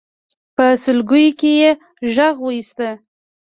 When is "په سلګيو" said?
0.55-1.37